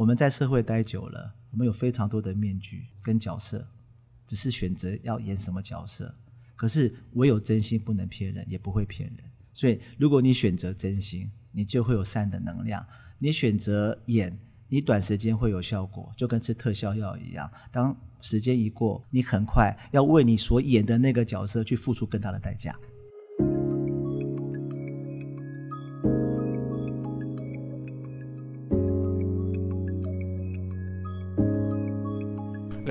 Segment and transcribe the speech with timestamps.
[0.00, 3.68] 我们在社会待久了，我们有非常多的面具跟角色，
[4.26, 6.14] 只是选择要演什么角色。
[6.56, 9.18] 可是唯有真心不能骗人，也不会骗人。
[9.52, 12.82] 所以，如果你选择真心，你就会有善的能量；
[13.18, 14.34] 你选择演，
[14.68, 17.52] 你短时间会有效果，就跟吃特效药一样。
[17.70, 22.74] 当时间一过，你很快要为你所演的那个角色去付出更大的代价。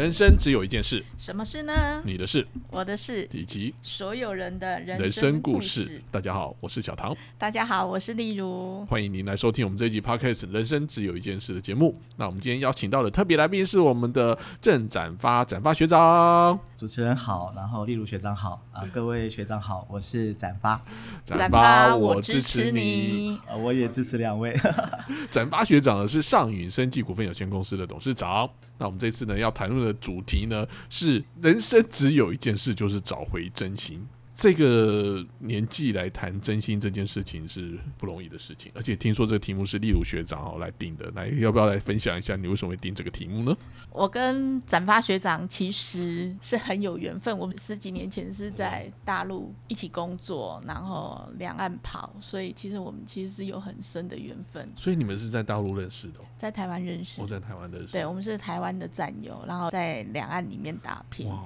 [0.10, 2.02] 人生只有一件事，什么事呢？
[2.04, 6.02] 你的事，我的事，以及所有人的人人生故事事。。
[6.10, 8.84] 大家好，我是小唐，大家好，我是例如。
[8.88, 11.96] 欢迎您来收听我们这一集 Podcast《人生只有一件事》的节目。
[12.18, 20.82] 那我们今天邀请到的特别来宾是我们的郑展发展发学长，主持人好，然后例如学长好啊， 各位学长好，我是展发，
[21.24, 22.82] 展发，我支持你。
[22.82, 23.40] 你。
[23.48, 24.60] 呃，我也支持两位。
[25.30, 28.50] 展发学长呢是上允生技股份有限公司的董事长。
[28.80, 34.08] 那我们这次呢要谈论的主题呢是人生只有一件事，就是找回真心。
[34.40, 43.54] 这个年纪来谈真心这件事情是不容易的事情，而且听说这个题目是例如学长哦来定的，来要不要来分享一下你为什么会定这个题目呢？
[43.92, 57.28] 我跟展发学长其实是很有缘分，我们十几年前是在大陆一起工作，然后两岸跑，所以其实我们其实是有很深的缘分，所以你们是在大陆认识的、哦，在台湾认识我。
[57.28, 57.92] 在台湾认识。
[57.92, 61.28] 对，我们是台湾的战友，然后在两岸里面打拼。
[61.28, 61.44] 哇，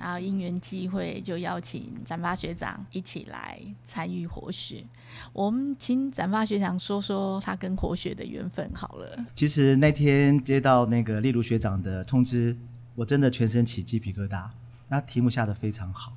[0.00, 4.82] 然后因缘机会就邀请展发学长一起来参与活学。
[5.30, 9.26] 我们请展发学长说说他跟活学的缘分好了。
[9.34, 12.56] 其实那天接到那个例如学长的通知，
[12.94, 14.48] 我真的全身起鸡皮疙瘩。
[14.88, 16.14] 那题目下的非常好，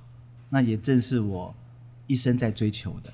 [0.49, 1.53] 那也正是我
[2.07, 3.11] 一生在追求的。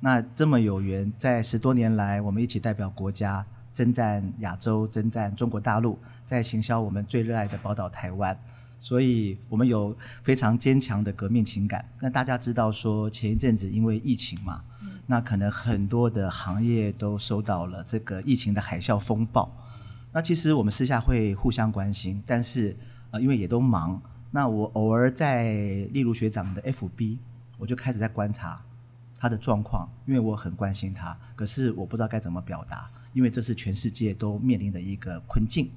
[0.00, 8.38] 那这么有缘，在十多年来，我们一起代表国家征战亚洲、征战中国大陆，在行销我们最热爱的宝岛台湾。
[8.80, 11.86] 所以我们有非常坚强的革命情感。
[12.00, 14.64] 那大家知道说，前一阵子因为疫情嘛，
[15.06, 19.48] 那可能很多的行业都受到了这个疫情的海啸风暴。
[20.12, 22.74] 那其实我们私下会互相关心，但是
[23.10, 24.00] 呃，因为也都忙，
[24.30, 25.52] 那我偶尔在
[25.92, 27.18] 例如学长的 FB，
[27.58, 28.60] 我就开始在观察
[29.18, 35.70] 他的状况，因为我很关心他，可是我不知道该怎么表达，因为这是全世界都面临的一个困境。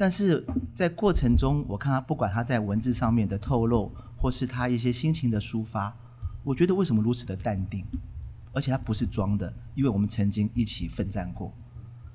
[0.00, 0.42] 但是
[0.74, 5.94] 在过程中，我看他不管他在文字上面的透露，或是他一些心情的抒发，
[6.42, 7.84] 我觉得为什么如此的淡定，
[8.54, 11.52] 而且他不是装的，因为我们曾经一起奋战过。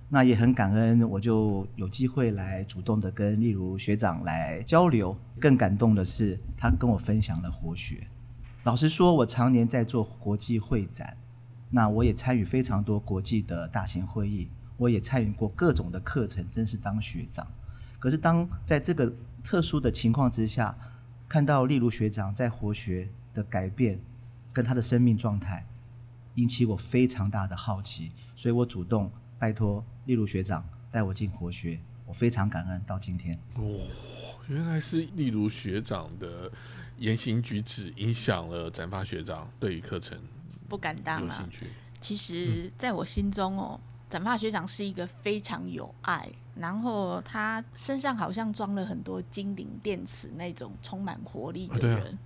[0.10, 5.16] 那也很感恩，我就有机会来主动的跟例如学长来交流。
[5.40, 8.08] 更感动的是，他跟我分享了活学。
[8.64, 11.16] 老实说，我常年在做国际会展，
[11.70, 17.46] 那我也参与非常多国际的大型会议，我也参与过各种的课程，真是当学长。
[18.06, 19.12] 可是当在这个
[19.44, 20.78] 特殊的情况之下，
[21.28, 24.00] 看到例如学长在活学的改变，
[24.54, 25.66] 跟他的生命状态，
[26.36, 33.40] 引起我非常大的好奇，所以我主动拜托例如学长带我进活学，我非常感恩到今天。
[33.56, 33.64] 哦
[34.50, 36.52] 原来是例如学长的
[37.00, 40.16] 言行举止影响了展发学长对于课程
[40.70, 41.50] 不敢当啊有兴！
[41.50, 41.66] 趣。
[42.00, 43.82] 其实，在我心中哦，
[44.16, 52.18] 展发学长是一个非常有爱，然后他身上好像装了很多精灵电池那种充满活力的啊啊人。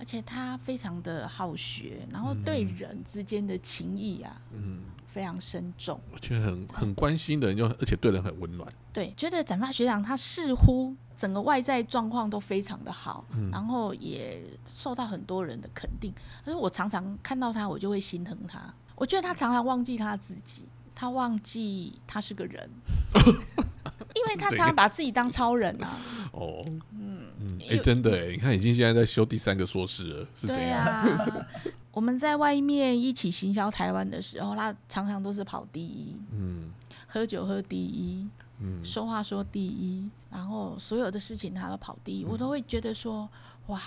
[0.00, 6.00] 而且他非常的好学，然后对人之间的情谊啊，嗯，非常深重。
[6.12, 8.68] 而且很很关心的人，又而且对人很温暖。
[8.92, 16.12] 对，觉得展发学长他似乎整个外在状况都非常的好，嗯然后也受到很多人的肯定。
[16.44, 18.74] 可是我常常看到他，我就会心疼他。
[18.96, 22.70] 我觉得他常常忘记他自己，他忘记他是个人，
[24.14, 25.98] 因为他常常把自己当超人啊。
[26.32, 30.84] 哦，嗯嗯，哎、真的哎，你看，已经现在在修第三个硕士了，是怎对样？
[30.84, 31.46] 啊，
[31.90, 36.70] 我们在外面一起行销台湾的时候，他常常都是跑第一，嗯
[37.08, 38.28] 喝酒喝第一，
[38.60, 43.28] 嗯，说话说第一，然后所有的事情他都跑第一，我都会觉得说，
[43.66, 43.82] 哇，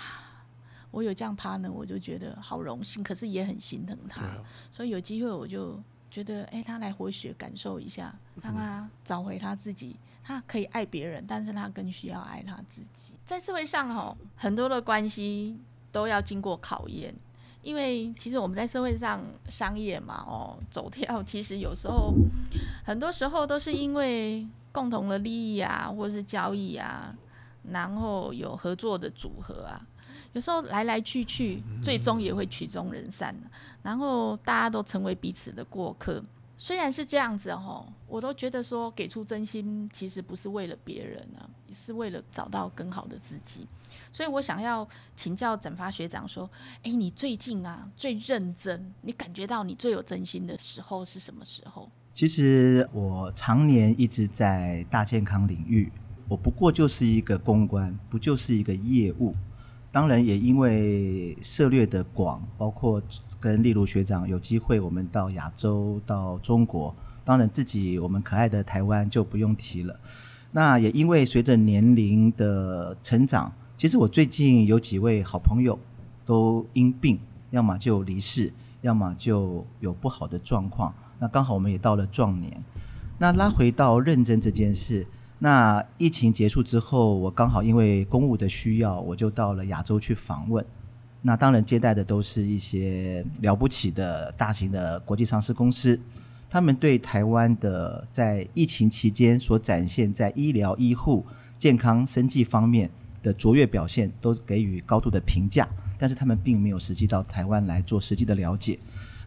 [0.90, 4.36] 我有这样 partner，我就觉得好荣幸，可是也很心疼他，啊，
[4.70, 5.80] 所以有机会我就
[6.14, 13.14] 觉得，哎、他来活学感受一下，让他找回他自己，他可以爱别人，但是他更需要爱他自己。
[13.24, 15.58] 在社会上哦，很多的关系
[15.90, 17.12] 都要经过考验。
[17.62, 22.14] 因为其实我们在社会上商业嘛，哦，走跳其实有时候，
[22.84, 27.12] 很多时候都是因为共同的利益啊，或是交易啊，
[27.72, 29.84] 然后有合作的组合啊，
[30.34, 33.50] 有时候来来去去，最终也会曲终人散的
[33.82, 36.22] 然后大家都成为彼此的过客，
[36.58, 43.66] 虽然是这样子哦，我都觉得说给出真心其实不是为了别人啊，是为了找到更好的自己。
[44.10, 46.50] 所以我想要请教整发学长说，
[46.82, 51.88] 哎，你最近啊最认真，你感觉到你最有真心的时候是什么时候？
[52.12, 55.92] 其实我常年一直在大健康领域，
[56.28, 59.32] 我不过就是一个公关，不就是一个业务。
[59.94, 63.00] 当然也因为涉猎的广，包括
[63.38, 66.92] 跟例如学长有机会，我们到亚洲、到中国，
[67.24, 69.96] 当然自己我们可爱的台湾就不用提了。
[70.50, 75.78] 那也因为随着年龄的成长，其实我最近有几位好朋友
[76.26, 77.16] 都因病，
[77.52, 80.92] 要么就离世，要么就有不好的状况。
[81.20, 82.52] 那刚好我们也到了壮年，
[83.16, 85.06] 那拉回到认真这件事。
[85.44, 90.64] 那疫情结束之后，我刚好因为公务的需要，我就到了亚洲去访问。
[91.20, 96.00] 那当然接待的都是一些了不起的大型的国际上市公司，
[96.48, 101.22] 他们对台湾的在疫情期间所展现在医疗、医护、
[101.58, 102.90] 健康、生计方面
[103.22, 105.68] 的卓越表现，都给予高度的评价。
[105.98, 108.78] 但是他们并没有实际到台湾来做实际的了解。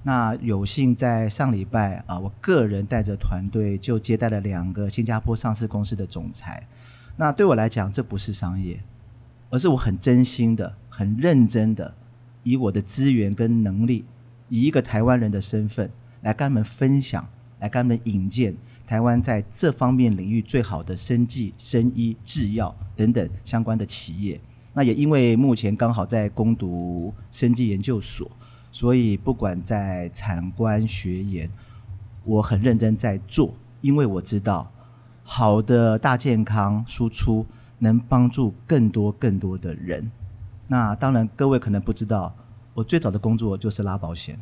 [0.03, 6.65] 那有幸在上礼拜啊，我个人带着团队就接待了两个新加坡上市公司的总裁。
[7.17, 8.79] 那对我来讲，这不是商业，
[9.49, 11.94] 而是我很真心的、很认真的，
[12.44, 14.05] 以我的资源跟能力，
[14.47, 15.89] 以一个台湾人的身份
[16.21, 17.27] 来跟他们分享，
[17.59, 18.55] 来跟他们引荐
[18.85, 24.39] 台湾在这方面领域最好的生技、生医、制药等等相关的企业。
[24.73, 28.31] 那也因为目前刚好在攻读生技研究所。
[28.72, 31.50] 所以，不管在产官学研，
[32.24, 34.69] 我很认真在做，因为我知道
[35.24, 37.46] 好的大健康输出
[37.80, 40.12] 能帮助更多更多的人。
[40.68, 42.36] 那当然，各位可能不知道，
[42.74, 44.38] 我最早的工作就是拉保险。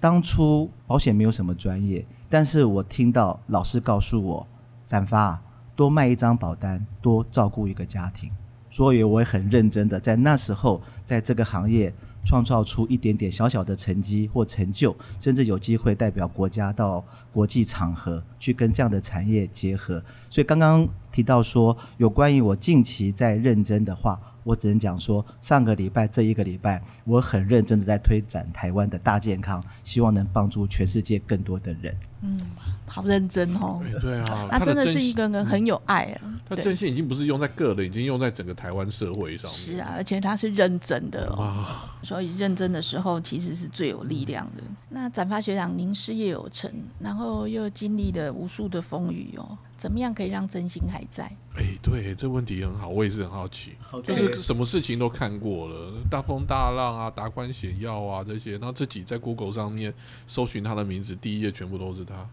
[0.00, 4.46] 当初保险没有什么专业，但是我听到老师告诉我，
[4.86, 5.40] 展发
[5.76, 8.32] 多卖一张保单，多照顾一个家庭。
[8.70, 11.94] 所以，我也很认真的在那时候，在这个行业。
[12.26, 17.02] 创造出一点点小小的成绩或成就，甚至有机会代表国家到
[17.32, 20.02] 国际场合去跟这样的产业结合。
[20.28, 31.96] 所以刚刚提到说有关于我近期在认真的话，我只能讲说上个礼拜这一个礼拜，我很认真的在推展台湾的大健康，希望能帮助全世界更多的人。
[32.22, 32.40] 嗯，
[32.86, 33.80] 好认真哦。
[34.00, 36.32] 对啊，那真的是一个人很有爱啊。
[36.48, 39.58] 他真心已经不是用在个人，已经用在整个台湾社会上面。
[39.58, 41.66] 是啊，而且他是认真的哦。
[42.04, 44.62] 所以认真的时候，其实是最有力量的。
[44.90, 51.24] 那展发学长，您事业有成，然后又经历了无数的风雨哦，怎么样可以让真心还在？
[51.56, 53.72] 哎，对，这问题很好，我也是很好奇。
[54.04, 59.92] 就是什么事情都看过了，大风大浪啊，达官显要啊这些，然后自己在 Google 上面
[60.28, 62.24] 搜寻他的名字，第一页全部都是他。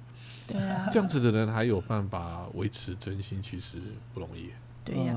[0.48, 3.78] 对啊，这样子的人还有办法维持真心，其实
[4.14, 4.50] 不容易。
[4.86, 5.16] 对呀，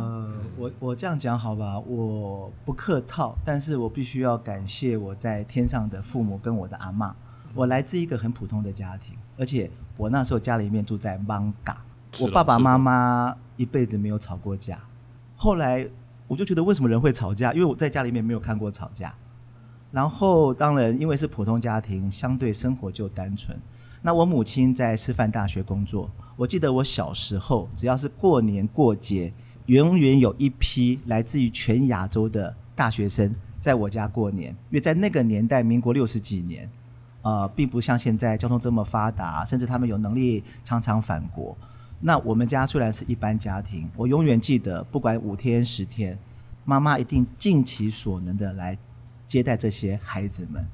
[0.57, 7.15] 我我这样讲好吧，我不客套，但是我必须要感谢我在天上的父母跟我的阿妈。
[7.53, 11.83] 我来自一个很普通的家庭，而且我那时候家里面住在芒嘎，
[12.21, 14.79] 我爸爸妈妈一辈子没有吵过架。
[15.35, 15.89] 后来
[16.29, 17.53] 我就觉得为什么人会吵架？
[17.53, 19.13] 因为我在家里面没有看过吵架。
[19.91, 23.59] 然后当然因为是普通家庭，相对生活就单纯。
[24.07, 26.09] 那我母亲在师范大学工作。
[26.37, 29.33] 我记得我小时候，只要是过年过节，
[29.67, 34.51] 永远有一批来自于全亚洲的大学生在我家过年。
[34.71, 36.71] 因为在那个年代，民国六十几年，
[37.23, 41.57] 呃，并不像现在交通这么发达，甚至他们有能力常常返国。
[41.99, 46.17] 那我们家虽然是一般家庭，我永远记得，不管五天十天，
[46.65, 48.79] 妈妈一定尽其所能的来
[49.27, 50.65] 接待这些孩子们。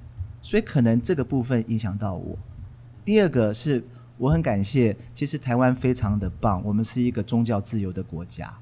[0.43, 2.37] 所以可能这个部分影响到我。
[3.05, 3.83] 第二个是
[4.17, 8.53] 我很感谢，其实台湾非常的棒，我们是一个宗教自由的国家，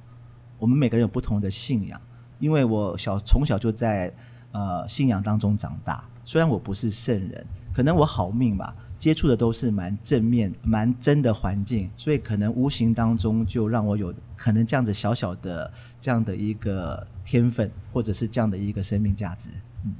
[0.58, 2.00] 我们每个人有不同的信仰。
[2.38, 4.10] 因为我小从小就在
[4.52, 15.70] 呃信仰当中长大，虽然我不是圣人，可能我好命吧，接触的都是蛮正面、蛮真的环境，所以可能无形当中就让我有可能这样子小小的
[16.00, 19.50] 这样的一个天分，或者是这样的一个生命价值。
[19.84, 19.92] 嗯，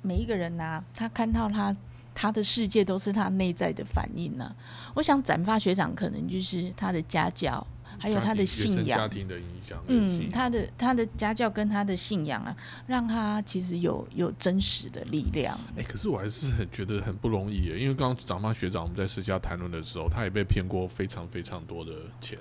[0.00, 1.76] 每一个人呐，他看到他。
[2.16, 4.56] 他的世界都是他内在的反应呢。
[4.94, 7.64] 我想展发学长可能就是他的家教，
[7.98, 9.78] 还有他的信仰，家庭的影响。
[9.86, 12.56] 嗯，他的他的家教跟他的信仰啊，
[12.86, 15.58] 让他其实有有真实的力量。
[15.76, 22.38] 哎，可是我还是很觉得很不容易，因为刚刚展发学长我们在私下谈论的时候，他也被骗过非常非常多的钱。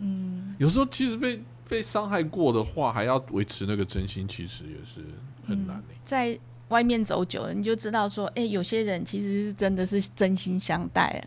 [0.00, 5.04] 嗯，有时候其实被被伤害过的话，还要维持那个真心，其实也是
[5.46, 6.36] 很难在
[6.72, 11.22] 外面走久了，你就知道说，哎，有些人其实是真的是真心相待，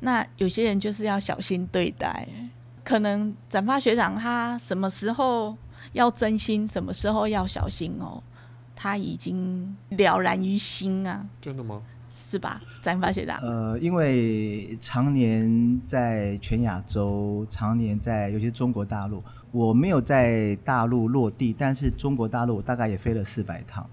[0.00, 2.26] 那有些人就是要小心对待，
[2.82, 5.54] 可能展发学长他什么时候
[5.92, 8.22] 要真心，什么时候要小心哦，
[8.74, 11.82] 他已经了然于心啊，真的吗？
[12.08, 13.38] 是吧，展发学长？
[13.42, 23.86] 呃，因为常年在全亚洲，常年在尤其是中国大陆，我没有在大陆落地，但是中国大陆我大概也飞了四百趟。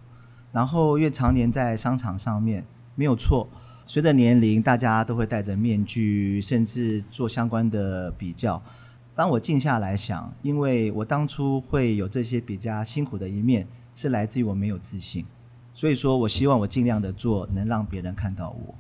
[0.53, 2.63] 然后因为常年在商场上面，
[2.95, 3.45] 没有错。
[3.85, 8.61] 随着年龄，大家都会戴着面具，甚至做相关的比较。
[9.13, 15.25] 当我静下来想，因为我当初会有这些比较辛苦的一面，是来自于我没有自信。
[15.73, 18.73] 所以说我希望我尽量的做，能让别人看到我。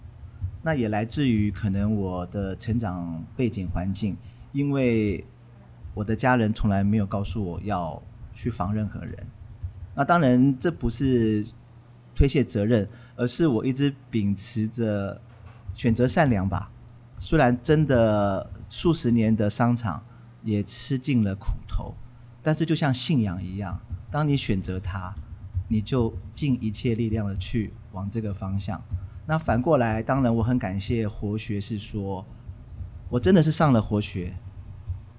[0.61, 4.15] 那也来自于可能我的成长背景环境，
[4.53, 5.25] 因为
[5.93, 8.01] 我的家人从来没有告诉我要
[8.33, 9.17] 去防任何人。
[9.93, 11.45] 那当然这不是
[12.15, 15.21] 推卸责任，而是我一直秉持着
[15.73, 16.71] 选择善良吧。
[17.19, 20.03] 虽然真的数十年的商场
[20.43, 21.93] 也吃尽了苦头，
[22.41, 23.79] 但是就像信仰一样，
[24.09, 25.13] 当你选择它。
[25.69, 28.79] 你就尽一切力量的去往这个方向。
[29.25, 32.23] 那反过来，当然我很感谢活学，是说
[33.09, 34.35] 我真的是上了活学，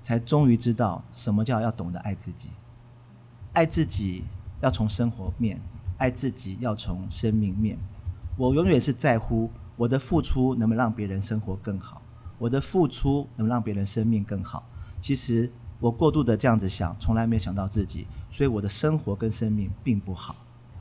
[0.01, 2.51] 才终于知道什么叫要懂得爱自己。
[3.55, 4.25] 爱自己
[4.61, 5.61] 要从生活面，
[5.99, 7.79] 爱自己要从生命面。
[8.37, 12.03] 我永远是在乎我的付出能不能让别人生活更好，
[12.39, 14.67] 我的付出能让别人生命更好。
[15.01, 20.35] 其实我过度的这样子想，从来没有想到自己，所以我的生活跟生命并不好。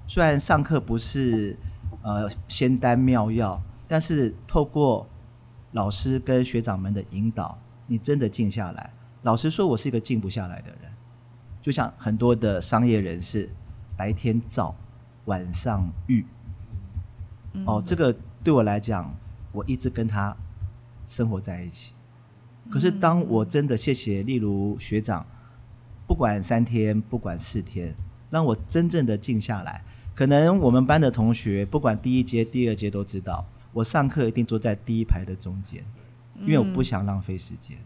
[0.08, 1.58] 虽然上课不是
[2.02, 5.08] 呃仙丹妙药，但是透过
[5.74, 8.94] 老师跟学长们的引导，你真的静下来。
[9.24, 10.92] 老实说，我是一个静不下来的人，
[11.62, 13.50] 就像很多的商业人士，
[13.96, 14.76] 白天躁，
[15.26, 16.26] 晚上遇。
[17.66, 19.16] 哦，这个对我来讲，
[19.52, 20.36] 我一直跟他
[21.06, 21.94] 生活在一起。
[22.70, 25.26] 可是当我真的谢谢，例如学长，
[26.08, 27.94] 不管三天，不管四天，
[28.30, 29.84] 让我真正的静下来。
[30.16, 35.84] 可能我们班的同学，不管第一节、第二节都知道，我上课一定坐在第一排的中间，
[36.42, 37.78] 因为我不想浪费时间。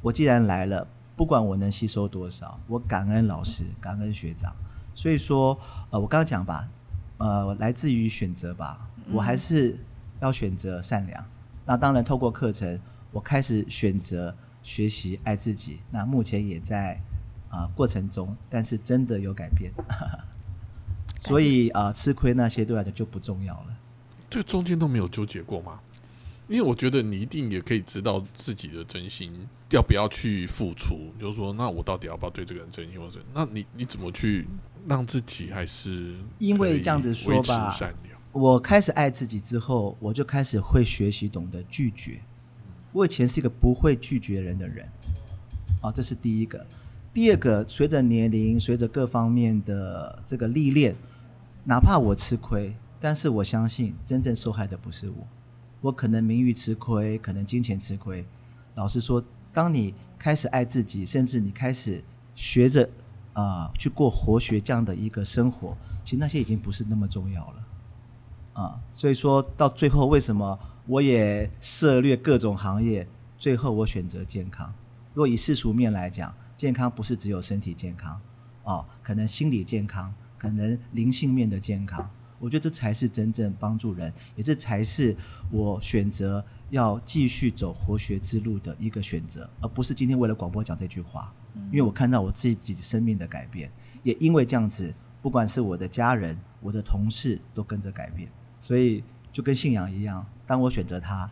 [0.00, 0.86] 我既然来了，
[1.16, 4.54] 不管我能吸收多少，我感恩老师，感恩学长。
[4.98, 5.56] 所以说，
[5.90, 6.68] 呃，我刚刚讲吧，
[7.18, 9.78] 呃，来自于选择吧，我还是
[10.20, 11.24] 要选择善良。
[11.64, 12.80] 那当然，透过课程，
[13.12, 15.78] 我开始选择学习爱自己。
[15.92, 17.00] 那目前也在
[17.48, 19.70] 啊过程中，但是真的有改变。
[21.16, 23.76] 所以啊，吃亏那些对我来讲就不重要了。
[24.28, 25.78] 这中间都没有纠结过吗？
[26.48, 31.12] 因为我觉得你一定也可以知道自己的真心要不要去付出。
[31.20, 32.98] 就是说，那我到底要不要对这个人真心？
[33.00, 34.48] 或者，那你你怎么去
[34.88, 37.78] 让自己还是因为这样子说吧？
[38.32, 42.20] 我开始爱自己之后，我就开始会学习懂得拒绝。
[42.92, 44.86] 我以前是一个不会拒绝人的人。
[45.82, 46.66] 啊，这是第一个。
[47.12, 50.94] 第二个，随着年龄，随着各方面的这个历练。
[51.64, 55.26] 哪怕我吃亏，但是我相信真正受害的不是我。
[55.80, 58.24] 我可能名誉吃亏，可能金钱吃亏。
[58.74, 62.02] 老实说，当你开始爱自己，甚至你开始
[62.34, 62.88] 学着
[63.38, 67.66] 啊去过活学这样的一个生活，其实那些已经不是那么重要了。
[68.54, 74.72] 啊，所以说到最后，为什么我也涉猎各种行业，最后我选择健康？
[75.14, 78.20] 如果以世俗面来讲，健康不是只有身体健康，
[78.64, 80.12] 哦，可能心理健康。
[80.38, 85.16] 可能灵性面的健康，我觉得这才是真正帮助人，也这才是
[85.50, 91.34] 我选择要继续走活学之路的一个选择，而不是今天为了广播讲这句话。
[91.70, 93.70] 因为我看到我自己生命的改变，
[94.02, 101.30] 也因为这样子，不管是我的家人、我的同事都跟着改变，所以就跟信仰一样，当我选择它，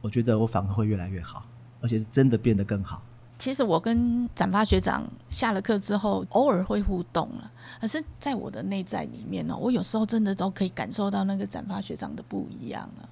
[0.00, 1.44] 我觉得我反而会越来越好，
[1.80, 3.02] 而且是真的变得更好。
[3.36, 7.50] 其实我跟展发学长下了课之后，偶尔会互动了。
[7.80, 13.08] 可是，在我的内在里面呢，我有时候真的都可以感受到那个展发学长的不一样了。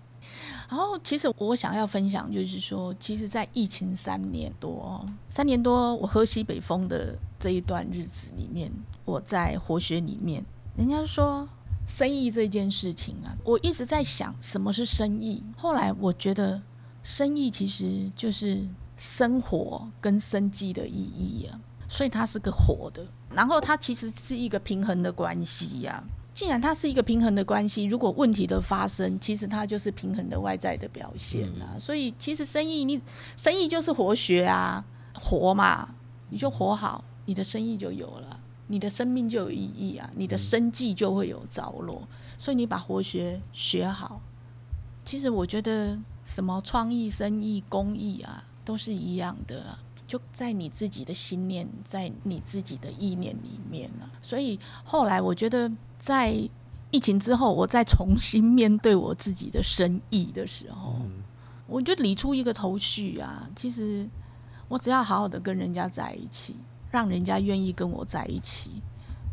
[0.69, 8.71] 然后，其实我想要分享，就是说，其实，在疫情三年多、三年多我喝西北风的这一段日子里面，
[9.05, 10.45] 我在活学里面，
[10.77, 11.49] 人家说
[11.87, 15.43] 生意这件事情啊，我一直在想什么是生意。
[15.57, 16.63] 后来我觉得，
[17.03, 18.67] 生意其实就是。
[18.99, 21.59] 生活跟生计的意义啊，
[21.89, 26.05] 所以它是个活的，然后它其实是一个平衡的关系呀。
[26.35, 31.79] 既然它是一个平衡的关系，如果问题的发生，其实它就是平衡的外在的表现啊。
[31.79, 33.01] 所以其实生意，你
[33.37, 34.85] 生意就是活学啊，
[35.15, 35.95] 活嘛，
[36.31, 42.09] 你就活好，你的生意就有了，你的生命就有意义啊，你的生计就会有着落。
[42.39, 44.21] 所以你把活学学好，
[45.05, 54.11] 其实我觉得什么创意、生意、公益啊，都是一样的啊、就在你自己的心念，在你自己的意念里面啊。
[54.23, 55.71] 所以后来我觉得，
[56.03, 56.35] 在
[56.91, 61.23] 疫情之后，我再重新面对我自己的生意的时候，嗯
[61.69, 63.49] 我就理出一个头绪啊。
[63.55, 64.07] 其实
[64.69, 66.57] 我只要好好的跟人家在一起，
[66.91, 68.83] 让人家愿意跟我在一起，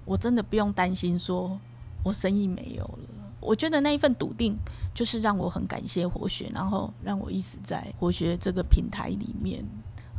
[0.06, 1.60] 我真的不用担心说
[2.04, 3.10] 我生意没有了。
[3.42, 4.56] 我觉得那一份笃定，
[4.94, 9.66] 就是让我很感谢活学，然后让我一直在活学这个平台里面，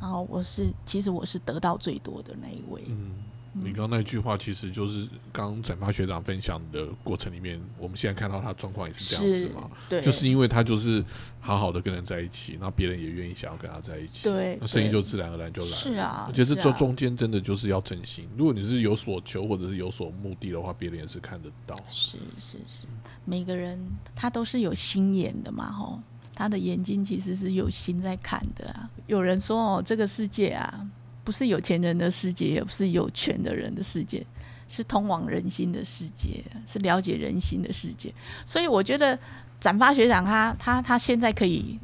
[0.01, 2.83] 然后我是其实我是得到最多的那一位。
[2.89, 3.13] 嗯，
[3.53, 11.05] 你刚刚那句话其实就是刚刚转发学长分享的过程里面，我们现在看到他状况也是这样子嘛，对，就是因为他就是
[11.41, 15.75] 好好的跟人在一起，然后别人也愿意想要跟他在一起，对那生意就自然而然就来了。
[15.75, 18.29] 是啊我觉得这中间真的就是要真心。
[18.37, 21.75] 如果你是有所求或者是有所目的的话，别人也是看得到。
[21.89, 22.87] 是是是，
[23.25, 23.79] 每个人
[24.15, 26.01] 他都是有心眼的嘛，吼，
[26.35, 28.89] 他的眼睛其实是有心在看的啊。
[29.07, 30.89] 有人说哦，这个世界啊，
[31.25, 34.27] 不是有钱人的世界，也不是有权的人的世界，
[34.69, 38.13] 是通往人心的世界，是了解人心的世界。
[38.45, 39.19] 所以我觉得
[39.61, 41.79] 展发学长他他他现在可以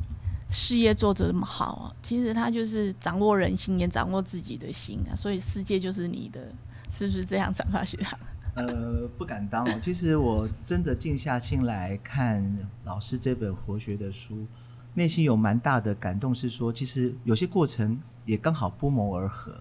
[0.50, 5.14] 事业做得这么好，其实他就是掌握人心，也掌握自己的心啊。
[5.14, 6.40] 所以世界就是你的，
[6.88, 7.52] 是不是这样？
[7.52, 8.18] 展发学长？
[8.54, 9.78] 呃，不敢当哦。
[9.82, 14.46] 其实我真的静下心来看老师这本活学的书，
[14.94, 19.60] 内心有蛮大的感动，是说其实有些过程也刚好不谋而合。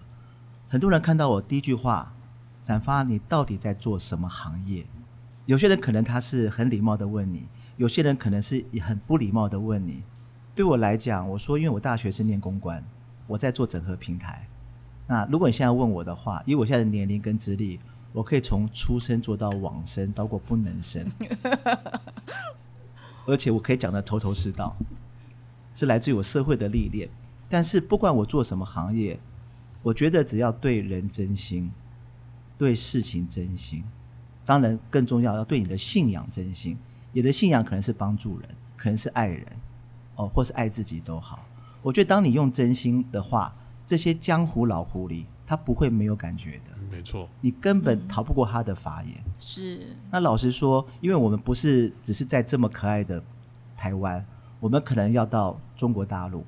[0.68, 2.12] 很多人看到我第一句话，
[2.62, 4.84] 展发你到底在做什么行业？
[5.46, 7.46] 有些人可能他是很礼貌的问你，
[7.76, 10.02] 有些人可能是很不礼貌的问你。
[10.54, 12.84] 对我来讲，我说因为我大学是念公关，
[13.28, 14.48] 我在做整合平台。
[15.06, 17.78] 那如果你现在问我的话，以我现在的年龄跟资历，
[18.12, 21.08] 我可以从出生做到往生，到过不能生，
[23.26, 24.74] 而且我可以讲的头头是道，
[25.76, 27.08] 是来自于我社会的历练。
[27.48, 29.18] 但是不管我做什么行业，
[29.82, 31.70] 我觉得只要对人真心，
[32.58, 33.84] 对事情真心，
[34.44, 36.76] 当然更重要要对你的信仰真心。
[37.12, 39.46] 你的信仰可能是帮助人，可能是爱人，
[40.16, 41.46] 哦，或是爱自己都好。
[41.82, 43.54] 我觉得当你用真心的话，
[43.86, 46.64] 这些江湖老狐狸他不会没有感觉的。
[46.80, 49.14] 嗯没错，你根本逃不过他的法眼。
[49.38, 49.80] 是
[50.10, 53.22] 那老实说，因为我们不是只是在这么可爱的
[53.76, 54.24] 台湾，
[54.60, 56.44] 我们可能要到中国大陆。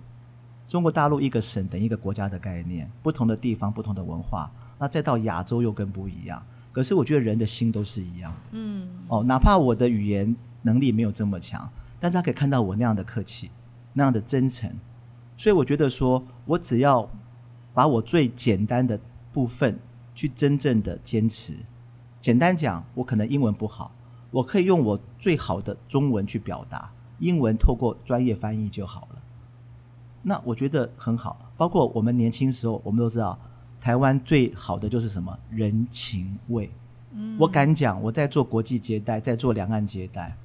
[0.69, 6.41] 中国大陆一个省等于一个国家的概念，不同的地方、不同的文化，那再到亚洲又更不一样。
[6.71, 13.51] 可是我觉得人的心都是一样的嗯哦，哪怕我的语言能力没有这么强，但是他可以看到我那样的客气，
[13.95, 14.71] 那样的真诚。
[15.37, 17.09] 所以我觉得说，我只要
[17.73, 19.01] 把我最简单的
[19.33, 19.79] 部分
[20.15, 21.55] 去真正的坚持。
[22.21, 23.91] 简单讲，我可能英文不好，
[24.31, 29.18] 我可以用我最好的中文去表达，英文透过专业翻译就好了。
[30.29, 31.51] 那我觉得很好。
[31.57, 33.39] 包括我们年轻时候，我们都知道，
[33.81, 36.71] 台湾最好的就是什么人情味。
[37.13, 40.37] 嗯，我敢讲，我在做国际接待，在做两岸接待，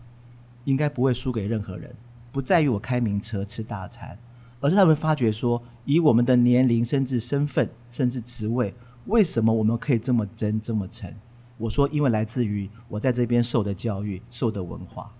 [0.64, 1.94] 应该不会输给任何人。
[2.32, 4.18] 不在于我开名车吃大餐，
[4.62, 8.74] 而是他们发觉说，以我们的年龄、甚至身份、甚至职位，
[9.08, 11.14] 为什么我们可以这么真、这么诚？
[11.58, 15.12] 我说，因为来自于我在这边受的教育、受的文化。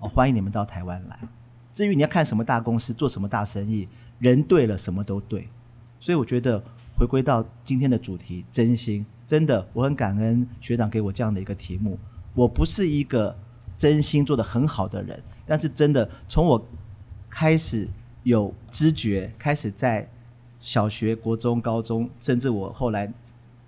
[0.00, 1.18] 哦，欢迎你们到台湾来。
[1.78, 3.88] 至于你要看什么大公司、做什么大生意，
[4.18, 5.48] 人对了，什么都对。
[6.00, 6.60] 所以我觉得
[6.96, 11.96] 回归到今天的主题，真心真的，我很感恩学长给我这样的一个题目。
[12.34, 13.32] 我不是一个
[13.76, 16.66] 真心做的很好的人，但是真的从我
[17.30, 17.86] 开始
[18.24, 20.10] 有知觉，开始在
[20.58, 23.04] 小学、国中、高中，甚至我后来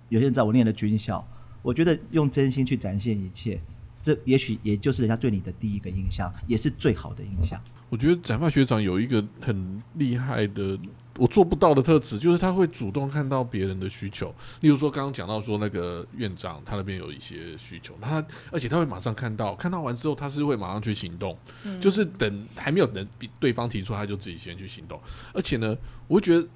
[0.09, 1.25] 有些人知道我念的军校，
[1.61, 3.61] 我觉得用真心去展现一切，
[4.01, 7.61] 这也许也就是人家对你的第一个印象，也是最好的印象。
[7.89, 10.79] 我觉得展发学长有一个很厉害的，
[11.17, 14.33] 我做不到的特质，就是他会主动看到别人的需求。
[14.61, 24.97] 例如说，刚刚讲到说那个院长他那边有一些需求，他而且他会马上看到，看到完之后他是会马上去行动，嗯就是等还没有等比对方提出，他就自己先去行动。
[25.33, 26.47] 而且呢，我会觉得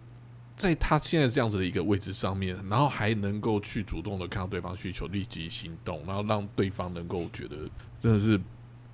[0.56, 7.58] 在他现在这样子的一个位置上面，然后还能够去主动的看到对方需求，立即行动，然后让对方能够觉得
[8.00, 8.40] 真的是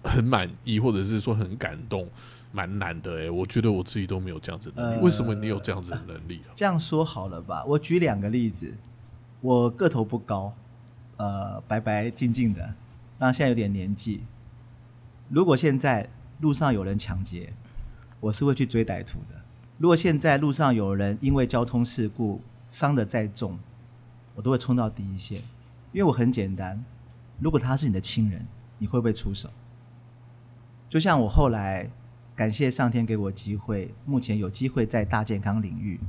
[0.03, 2.09] 很满意，或者是说很感动，
[2.51, 6.41] 蛮难的哎、我觉得我自己都没有这样子的能力，为什么你有这样子的能力？
[6.55, 8.73] 这样说好了吧，我举两个例子。
[9.43, 10.53] 我个头不高，
[11.17, 12.75] 呃，白白净净的，
[13.17, 14.21] 那现在有点年纪。
[15.29, 16.07] 如果现在
[16.41, 17.51] 路上有人抢劫，
[18.19, 19.40] 我是会去追歹徒的。
[19.81, 22.39] 如果现在路上有人因为交通事故
[22.69, 23.57] 伤得再重，
[24.35, 25.39] 我都会冲到第一线，
[25.91, 26.85] 因为我很简单。
[27.39, 28.45] 如果他是你的亲人，
[28.77, 29.49] 你会不会出手？
[30.87, 31.89] 就像我后来
[32.35, 35.99] 感谢上天给我机会，目前有机会在大健康领域。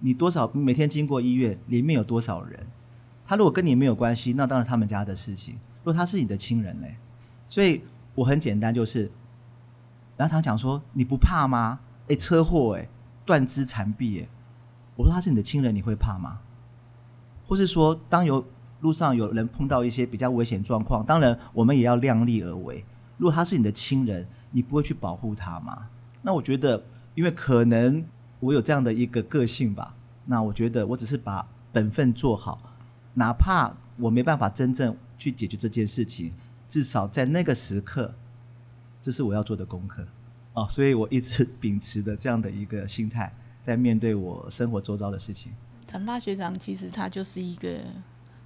[0.00, 2.60] 你多少每天经过医院，里面有多少人？
[3.24, 5.54] 他如果跟你没有关系，那当然他们家的事情。
[5.82, 6.96] 如果他是你的亲人嘞，
[7.48, 7.80] 所以
[8.14, 9.10] 我很简单，就是，
[10.18, 11.80] 然后常讲说你不怕吗？
[12.08, 12.88] 哎，车祸哎，
[13.24, 14.28] 断肢残臂哎，
[14.96, 16.38] 我说他是你的亲人，你会怕吗？
[17.46, 18.44] 或是说，当有
[18.80, 22.84] 路上有人碰到一些比较危险状况，当然我们也要量力而为。
[23.18, 25.88] 如果他是你的亲人，你不会去保护他吗？
[26.22, 26.82] 那我觉得，
[27.14, 28.04] 因为可能
[28.40, 29.94] 我有这样的一个个性吧，
[30.26, 32.60] 那我觉得我只是把本分做好，
[33.14, 36.32] 哪怕我没办法真正去解决这件事情，
[36.68, 38.14] 至少在那个时刻，
[39.00, 40.06] 这是我要做的功课
[40.56, 40.66] 哦。
[40.68, 45.52] 所以我一直 秉持的这样的一个心态，在面对我生活周遭的事情。
[45.86, 47.78] 长发学长其实他就是一个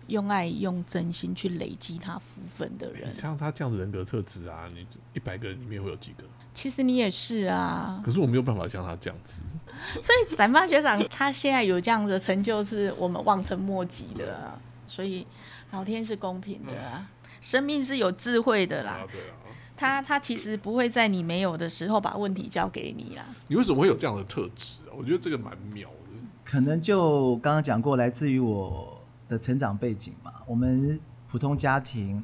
[0.09, 3.15] 用爱、用真心去累积他福分的人。
[3.15, 6.25] 像他这样的人格特质啊，你一百个人里面会有几个？
[6.53, 9.43] 其实你也是啊，可是我没有办法像他这样子。
[10.03, 14.61] 所以展发学长他现在有这样的成就，是我们望尘莫及的、啊。
[14.87, 15.25] 所以
[15.71, 17.09] 老天是公平的啊，
[17.41, 18.93] 生命是有智慧的啦。
[18.93, 19.49] 啊，啊。
[19.81, 23.25] 他他其实不会在你没有的时候把问题交给你啦。
[23.49, 24.93] 你为什么会有这样的特质啊？
[24.95, 26.19] 我觉得这个蛮妙的。
[26.45, 30.35] 可能就刚刚讲过，来自于我的成长背景嘛。
[30.47, 32.23] 我们普通家庭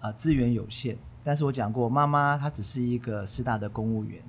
[0.00, 4.22] 啊、资源有限，但是我讲过，妈妈她只是一个师大的公务员，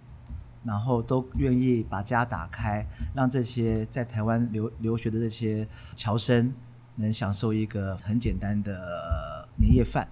[0.64, 6.54] 然后都愿意把家打开，让这些在台湾留留学的这些侨生
[6.96, 10.08] 能享受一个很简单的呃年夜饭。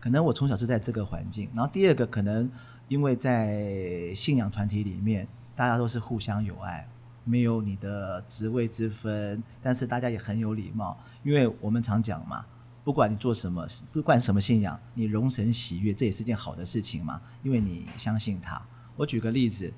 [0.00, 2.50] 可能我从小是在这个环境，然后第二个可能
[2.86, 6.88] 因为在信仰团体里面，大家都是互相友爱，
[7.24, 12.46] 没有你的职位之分，但是大家也很有礼貌，因为我们常讲嘛，
[12.84, 18.60] 不管你做什么，不管什么信仰，你容神喜悦，这也是件好的事情嘛，因为你相信他。
[18.96, 19.72] 我举个例子，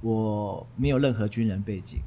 [0.00, 2.00] 我没有任何军人背景，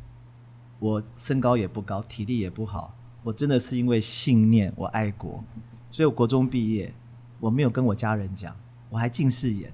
[0.79, 5.43] 我身高也不高，体力也不好，我真的是因为信念，我爱国，
[5.91, 6.93] 所以我国中毕业，
[7.39, 8.55] 我没有跟我家人讲，
[8.89, 9.71] 我还近视眼，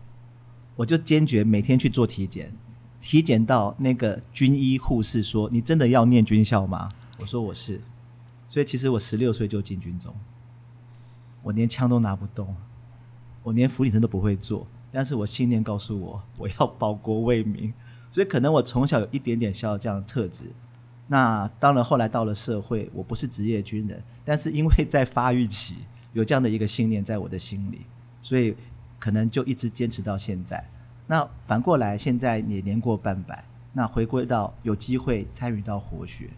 [0.75, 2.53] 我就坚决每天去做体检，
[3.01, 7.81] 体检到那个军医护士说：“你真的要念军校吗？”我说：“我是。”
[8.47, 10.13] 所以其实我十六岁就进军中，
[11.41, 12.55] 我连枪都拿不动，
[13.43, 17.73] 我连俯卧撑都不会做，但是我信念告诉我，我要保国为民，
[18.11, 20.45] 所以可能我从小有一点点像这样的特质。
[21.07, 25.77] 那当然，后来到了社会，我不是职业军人，但是因为在发育期
[26.15, 27.81] 有这样的一个信念在我的心里，
[28.21, 28.55] 所以
[28.97, 30.63] 可能就一直坚持到现在。
[31.07, 36.29] 那反过来，现在也年过半百，那回归到有机会参与到活学，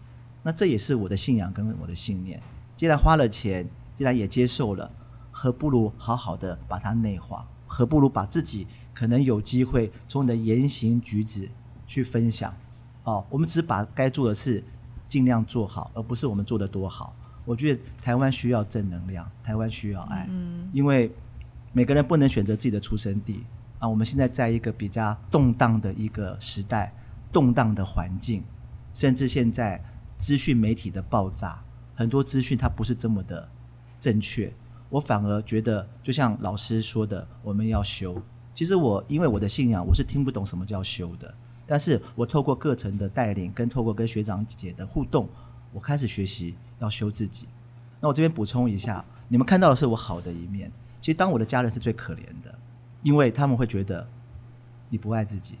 [0.42, 2.42] 那这也是我的信仰跟我的信念。
[2.74, 3.64] 既然花了钱，
[3.94, 4.90] 既然也接受了，
[5.30, 7.46] 何不如好好的把它内化？
[7.68, 11.48] 何不如把自己可能有机会从你的言行举止
[11.86, 12.52] 去分享？
[13.04, 14.64] 哦，我们只把该做的事
[15.08, 17.14] 尽量做好，而不是我们做的多好。
[17.48, 21.10] 我觉得台湾需要正能量，台湾需要爱，嗯因为
[21.72, 23.42] 每个人不能选择自己的出生地
[23.78, 23.88] 啊。
[23.88, 26.92] 我们现在在一个比较动荡的一个时代，
[27.32, 28.44] 动荡的环境，
[28.92, 29.82] 甚至现在
[30.18, 31.58] 资讯媒体的爆炸，
[31.94, 33.48] 很多资讯它不是这么的
[33.98, 34.52] 正确。
[34.90, 38.20] 我反而觉得，就像老师说的，我们要修。
[38.54, 41.34] 其实我因为我的信仰，我是听不懂什么叫修的。
[41.66, 45.26] 但是我透过课程的带领，跟透过跟学长姐的互动，
[45.72, 47.48] 我开始学习要修自己。
[48.00, 50.70] 那我这边补充一下，你们看到的是我好的一面。
[51.00, 52.56] 其实当我的家人是最可怜的，
[53.02, 54.06] 因为他们会觉得
[54.88, 55.56] 你不爱自己，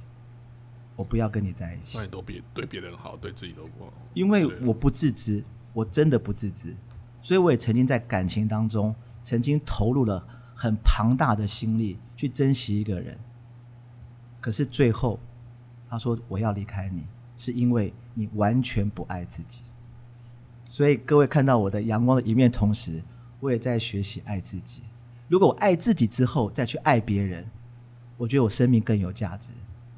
[0.96, 3.92] 我不要跟你在一起那，你都别对别人好，对自己都不好。
[4.14, 6.74] 因为我不自知，我真的不自知，
[7.22, 13.18] 所以我也曾经在感情当中，曾经投入了很庞大的心力去珍惜一个人，
[14.40, 15.20] 可是最后
[15.88, 17.04] 他说我要离开你，
[17.36, 19.62] 是因为你完全不爱自己。
[20.68, 23.02] 所以各位看到我的阳光的一面，同时
[23.40, 24.82] 我也在学习爱自己。
[25.28, 27.46] 如果我爱自己之后再去爱别人，
[28.16, 29.50] 我觉得我生命更有价值。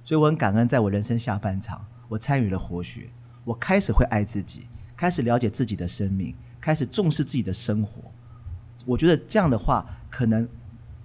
[0.05, 3.09] 所以我很感恩，在我人生下半场，我参与了活学，
[3.45, 8.03] 我开始会爱自己，开始了解自己的生命，开始重视自己的生活。
[8.87, 10.49] 我觉得这样的话，可能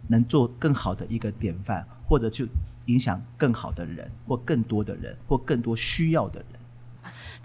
[0.07, 2.47] 能做更好的一个典范，或者去
[2.85, 6.54] 影响更好的人，或更多的人，或更多需要的人。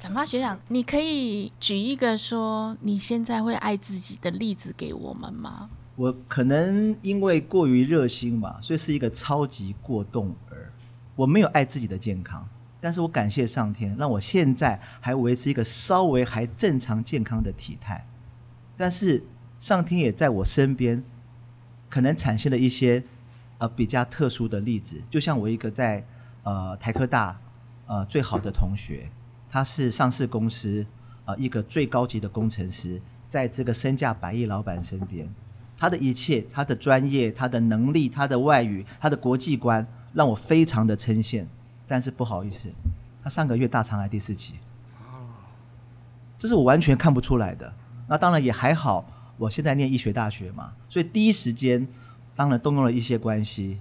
[0.01, 5.69] 长发学长，你可以举一个说你现在会爱自己的例子给我们吗？
[5.95, 10.73] 我可能因为过于热心吧，所以是一个超级过动儿。
[11.15, 12.49] 我没有爱自己的健康，
[12.81, 18.09] 但是我感谢上天，让我现在还维持一个稍微还正常健康的体态。
[18.79, 19.23] 但是
[19.59, 21.05] 上天也在我身边，
[21.91, 23.05] 可能产生了一些
[23.59, 26.03] 呃比较特殊的例子，就像我一个在
[26.43, 27.39] 呃台科大
[27.85, 29.11] 呃最好的同学，
[29.51, 30.87] 他是上市公司
[31.25, 35.29] 呃一个最高级的工程师，在这个身价百亿老板身边，
[35.77, 41.45] 他的一切，他的专业，他的能力，他的外语，他的国际观，让我非常的称羡。
[41.87, 42.69] 但是不好意思，
[43.21, 44.55] 他上个月大肠癌第四期，
[46.39, 47.73] 这是我完全看不出来的。
[48.09, 49.05] 那当然也还好，
[49.37, 51.87] 我现在念医学大学嘛，所以第一时间
[52.37, 53.79] 当然动用了一些关系，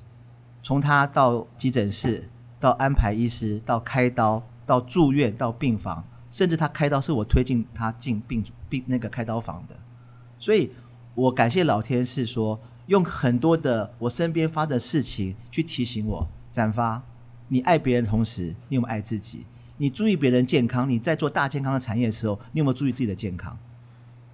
[0.63, 2.27] 从他到急诊室，
[2.59, 9.75] 到安排医师，到开刀，到住院，到病房，甚至他开刀是我推进他进病病那个开刀房的，
[10.37, 10.69] 所以
[11.15, 17.01] 我感谢老天是说用很多的我身边发的事情去提醒我，展发，
[17.47, 19.43] 你爱别人同时，你有没有爱自己？
[19.77, 23.57] 你注意别人健康，你在做大健康的产业的时候，你有没有注意自己的健康？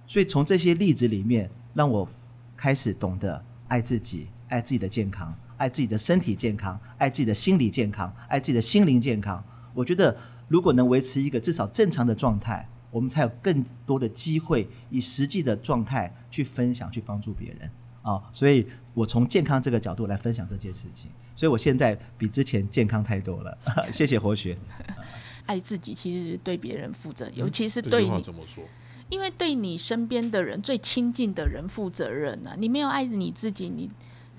[0.06, 2.06] 所以从这些例子里面，让我
[2.54, 9.42] 开始懂得爱自己，爱自己的健康，爱自己的身体健康，爱自己的心理健康，爱自己的心灵健康。
[9.76, 10.16] 我觉得，
[10.48, 18.22] 如果能维持一个至少正常的状态，我们才有更多的机会以实际的状态去分享、去帮助别人啊。
[18.32, 21.10] 所以我从健康这个角度来分享这件事情。
[21.34, 23.58] 所以我现在比之前健康太多了。
[23.92, 24.56] 谢谢活学。
[25.44, 28.64] 爱自己其实是对别人负责，尤其是对你，怎么说？
[29.10, 33.88] 因为对你身边的人、最亲近的人负责任呢、你没有爱你自己，你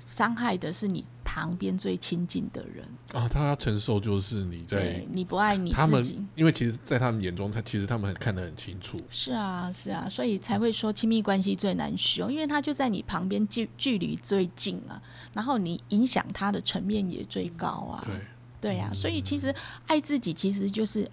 [0.06, 2.86] 伤害的是你旁边最亲近的人。
[3.14, 9.00] 啊，他要承受就是你在对，你不爱你他们自己。，因为其实，在他们眼中，他其实他们看得很清楚。
[9.10, 15.02] 是啊，是啊，所以才会说亲密关系最难修，因为他就在你旁边，距距离最近啊，
[15.34, 18.04] 然后你影响他的层面也最高啊。
[18.06, 18.16] 对，
[18.60, 19.54] 对呀、所以其实
[19.88, 21.10] 爱自己其实就是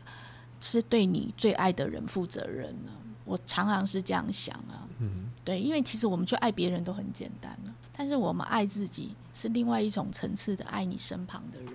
[0.61, 2.90] 是对你最爱的人负责任呢、
[3.25, 11.73] 我常常是这样想啊，嗯，对，因为其实我们去爱别人都很简单了、但是我们爱自己是另外一种层次的爱你身旁的人。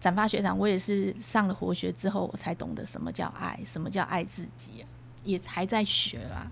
[0.00, 4.86] 展发学长，我也是上了活学之后，我才懂得什么叫爱，什么叫爱自己、啊，
[5.24, 6.46] 也还在学啊。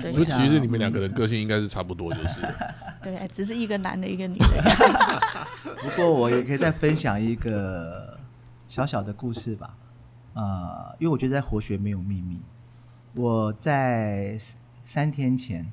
[0.00, 2.40] 对就我想其实你们两个人个性应该是差不多，就是
[3.02, 5.46] 对，只是一个男的，一个女的。
[5.82, 8.18] 不过我也可以再分享一个
[8.68, 9.76] 小小的故事吧，
[10.34, 12.40] 呃，因为我觉得在活学没有秘密。
[13.14, 14.38] 我在
[14.82, 15.70] 三天前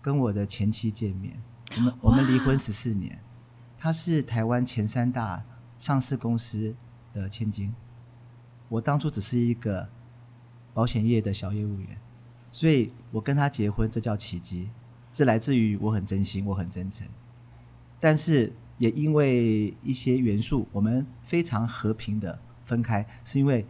[0.00, 1.36] 跟我的前妻见面，
[1.78, 3.20] 我们我们离婚十四年，
[3.78, 5.44] 她是台湾前三大
[5.76, 6.74] 上市公司
[7.12, 7.72] 的千金，
[8.68, 9.88] 我当初只是一个
[10.74, 11.96] 保险业的小业务员，
[12.50, 14.70] 所以我跟她结婚，这叫奇迹，
[15.12, 17.06] 是来自于我很真心，我很真诚。
[18.00, 23.64] 但是也因为一些元素，我们非常和平的分开，是因为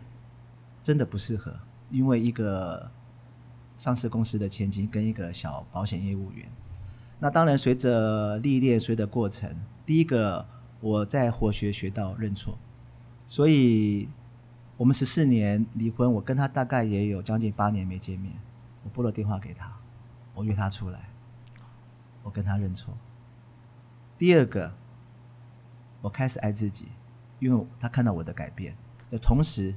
[0.83, 1.55] 真的不适合，
[1.91, 2.91] 因为一个
[3.77, 6.51] 上市公司的千金跟一个小保险业务员。
[7.21, 9.55] 那当然，随着历练，随着过程，
[9.85, 10.47] 第一个
[10.81, 12.57] 我在活学学到认错，
[13.27, 14.09] 所以
[14.77, 18.33] 我们十四年离婚，我跟他大概也有将近八年没见面。
[18.85, 19.77] 我拨了电话给他，
[20.33, 21.11] 我约他出来，
[22.23, 22.97] 我跟他认错。
[24.17, 24.73] 第二个，
[26.01, 26.87] 我开始爱自己，
[27.41, 28.77] 因为他看到我的改变
[29.11, 29.75] 的同时，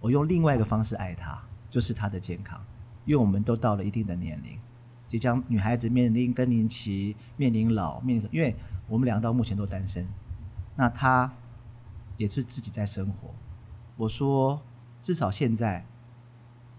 [0.00, 2.64] 我用另外一个方式爱他，就是他的健康。
[3.04, 4.56] 因为我们都到了一定的年龄，
[5.12, 8.56] 即将女孩子面临更年期，面临老，面临，因为
[8.88, 10.08] 我们两个到目前都单身，
[10.74, 11.30] 那他
[12.16, 13.28] 也是自己在生活。
[13.98, 14.58] 我说，
[15.02, 15.84] 至少现在，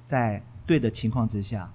[0.03, 1.71] 在对的情况之下，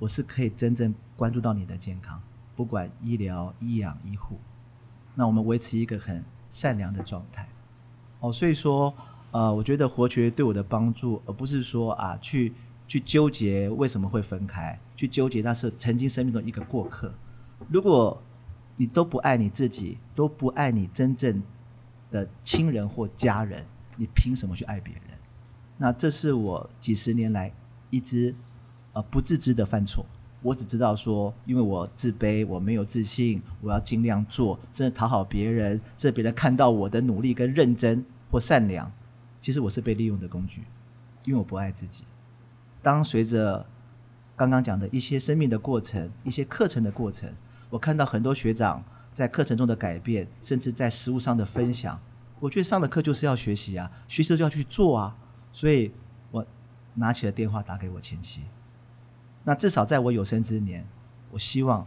[0.00, 2.20] 我是可以真正关注到你的健康。
[2.56, 4.36] 不管医疗、医养、医护，
[5.14, 7.48] 那我们维持一个很善良的状态。
[8.18, 8.92] 哦，所以说，
[9.30, 12.52] 呃，我觉得活学对我的帮助，而不是说啊，去
[12.88, 17.10] 去纠结为什么会分开，去纠结那是曾经生命中一个过客。
[17.70, 18.22] 如果
[18.76, 21.42] 你都不爱你自己，都不爱你真正
[22.10, 23.64] 的亲人或家人，
[23.96, 25.04] 你凭什么去爱别人？
[25.78, 27.50] 那这是我几十年来
[27.88, 28.34] 一直
[28.92, 30.04] 呃不自知的犯错。
[30.42, 38.92] 我只知道说，因为我自卑，我没有自信，我要尽量做，真的讨好别人，让别人看到我的努力跟认真或善良。
[39.40, 40.60] 其实我是被利用的工具，
[41.24, 42.04] 因为我不爱自己。
[42.82, 43.66] 当随着
[44.40, 47.30] 刚刚讲的一些生命的过程、一些课程的过程，
[47.68, 52.00] 我看到很多学长在课程中的改变，甚至在实物上的分享，
[52.38, 55.14] 我觉得上的课就是要学习啊，学习就要去做啊。
[55.52, 55.92] 所以
[56.30, 56.46] 我
[56.94, 58.44] 拿起了电话打给我前妻。
[59.44, 60.86] 那至少在我有生之年，
[61.30, 61.86] 我希望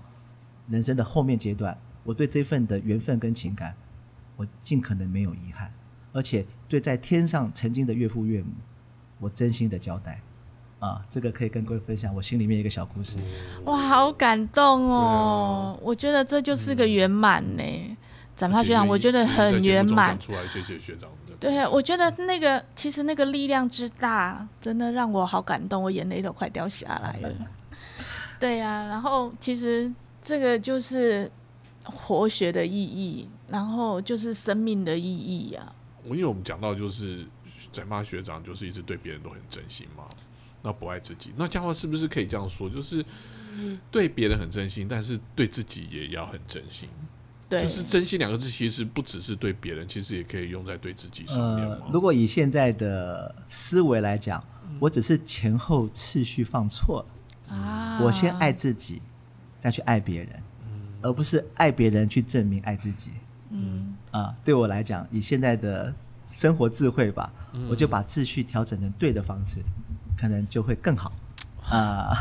[0.70, 3.76] 人生的后面阶段，我对这份的缘分跟情感，
[4.36, 5.74] 我尽可能没有遗憾，
[6.12, 8.52] 而且对在天上曾经的岳父岳母，
[9.18, 10.22] 我真心的交代。
[10.84, 13.18] 啊，这个可以跟各位分享我心里面一个小故事。
[13.64, 15.80] 哇，好感动哦！
[15.82, 17.98] 我觉得这就是个圆满呢。
[18.36, 20.20] 展发学长，我觉得很圆满。
[20.20, 21.10] 出来，谢谢学长。
[21.40, 27.34] 对，我觉得那个其实那个力量之大，真的让我好感动，我眼泪都快掉下来了。
[28.38, 29.90] 对呀，然后其实
[30.22, 31.32] 这个就是
[31.86, 35.62] 活学的意义，然后就是生命的意义呀。
[36.04, 37.26] 我因为我们讲到就是
[37.72, 40.03] 展发学长，就是一直对别人都很真心嘛，
[40.64, 43.06] 那不爱自己，那嘉华是不是可以这样说，就是
[43.92, 46.90] 对别人很真心，但是对自己也要很真心。
[47.50, 51.70] 对就是“真心”两个字，其实不只是对别人，其实也可以用在对自己上面。
[51.92, 54.44] 如果以现在的思维来讲，
[54.80, 58.00] 我只是前后次序放错了啊！
[58.02, 59.02] 我先爱自己，
[59.60, 60.30] 再去爱别人，
[60.66, 63.12] 嗯而不是爱别人去证明爱自己。
[63.52, 65.94] 嗯啊，对我来讲，以现在的
[66.26, 67.32] 生活智慧吧，
[67.70, 69.60] 我就把秩序调整成对的方式，
[70.18, 71.12] 可能就会更好
[71.70, 72.12] 啊！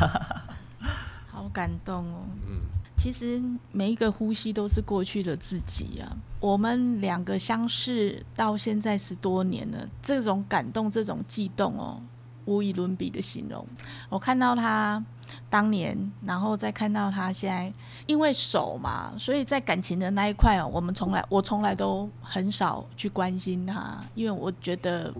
[1.30, 2.24] 好感动哦。
[2.46, 2.60] 嗯。
[2.98, 6.16] 其实每一个呼吸都是过去的自己呀。
[6.38, 12.00] 我们两个相识到现在十多年了，这种感动、这种悸动哦，
[12.44, 13.66] 无以伦比的形容。
[14.08, 15.04] 我看到他
[15.50, 17.72] 当年，然后再看到他现在，
[18.06, 25.12] 因为手嘛，所以在感情的那一块哦，我们从来我从来都很少去关心他，因为我觉得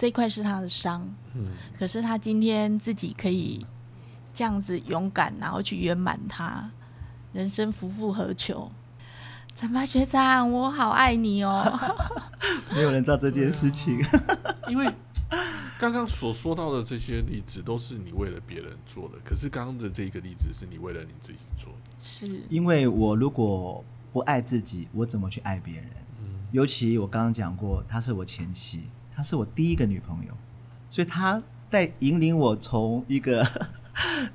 [0.00, 1.06] 这一块是他的伤。
[1.34, 1.48] 嗯。
[1.78, 3.66] 可是他今天自己可以
[4.32, 6.70] 这样子勇敢，然后去圆满他。
[7.34, 8.72] 人生夫复何求？
[9.54, 11.78] 陈发学长，我好爱你哦！
[12.74, 14.00] 没有人知道这件事情，
[14.68, 14.90] 因为
[15.78, 21.90] 刚刚所说到的这些例子都是你为了别人做的，可是刚刚的这个例子是你为了你自己做的。
[21.98, 23.84] 是因为我如果
[24.14, 25.90] 不爱自己，我怎么去爱别人？
[26.22, 28.88] 嗯，尤其我刚刚讲过，他是我前妻，
[29.20, 30.32] 她是我第一个女朋友，
[30.88, 33.46] 所以她在引领我从一个。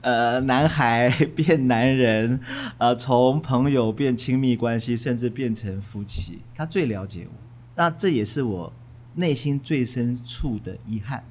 [0.02, 2.40] 呃，男孩 变男人，
[2.78, 7.34] 呃，从朋友变亲密关系，甚至变成夫妻，她最了解我。
[7.74, 8.72] 那这也是我
[9.16, 11.24] 内心最深处的遗憾。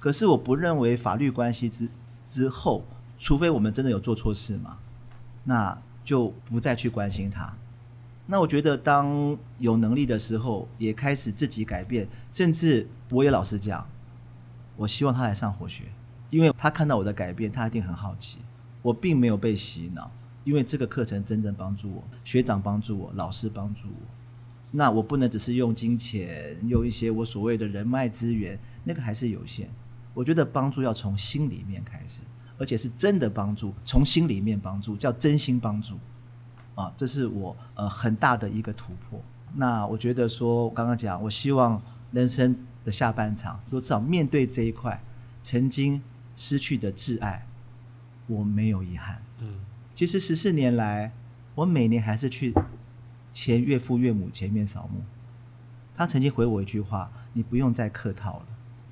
[0.00, 1.88] 可是我不认为法律关系之
[2.24, 2.82] 之后，
[3.16, 4.78] 除非我们真的有做错事嘛，
[5.44, 7.54] 那就不再去关心他。
[8.30, 13.84] 那我觉得，当有能力的时候，也开始自己改变，甚至我也老实讲，
[14.76, 15.82] 我希望他来上活学。
[16.30, 18.38] 因为他看到我的改变，他一定很好奇。
[18.82, 20.08] 我并没有被洗脑，
[20.44, 24.06] 因为这个课程真正帮助我，学长帮助我，老师帮助我。
[24.70, 29.68] 那我不能只是用金钱，用一些我所谓的人脉资源，那个还是有限。
[30.14, 32.22] 我觉得帮助要从心里面开始，
[32.58, 35.98] 而且是真的帮助，从心里面帮助，叫真心帮助。
[36.74, 39.20] 啊，这是我呃很大的一个突破。
[39.54, 41.80] 那我觉得说，我刚刚讲，我希望
[42.12, 45.02] 人生的下半场，如果至少面对这一块，
[45.42, 46.02] 曾经。
[46.36, 47.46] 失去的挚爱，
[48.26, 49.22] 我没有遗憾。
[49.40, 49.60] 嗯，
[49.94, 51.12] 其实十四年来，
[51.54, 52.54] 我每年还是去
[53.30, 55.02] 前岳父岳母前面扫墓。
[55.94, 58.46] 他曾经回我一句话：“你不用再客套了。”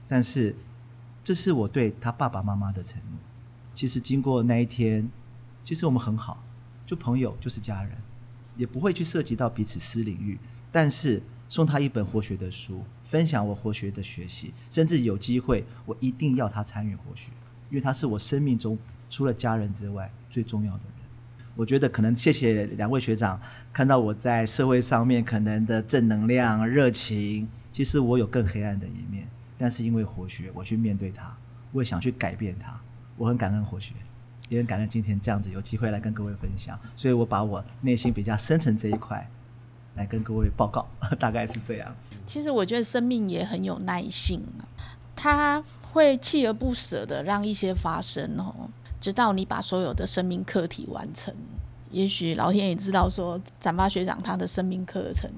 [0.07, 0.55] 但是，
[1.25, 3.19] 这是我对他爸爸妈妈的承诺。
[3.73, 5.11] 其实经过那一天，
[5.65, 6.45] 其实我们很好，
[6.89, 7.93] 就朋友，就是家人，
[8.57, 10.37] 也不会去涉及到彼此私领域。
[10.73, 11.23] 但是。
[11.51, 17.31] 送他一本活学的书，分享我活学的学习，甚至有机会，我一定要他参与活学，
[17.71, 18.77] 因为他是我生命中
[19.09, 20.93] 除了家人之外最重要的人。
[21.57, 23.41] 我觉得可能谢谢两位学长，
[23.73, 31.35] 看到我在社会上面可能的正能量、热情，其实我有更黑暗的一面，但是因为活学，我去面对他，
[31.73, 32.79] 我也想去改变他。
[33.17, 33.95] 我很感恩活学，
[34.49, 39.29] 也很感恩今天这样子有机会来跟各位分享，所以我把我内心比较深层这一块。
[39.95, 40.87] 来跟各位报告，
[41.19, 41.93] 大概是这样。
[42.25, 44.63] 其实我觉得生命也很有耐性啊，
[45.17, 51.35] 他会锲而不舍的让一些发生哦，直到你把所有的生命课题完成。
[51.91, 55.29] 也许老天也知道说，展发学长他的生命课程。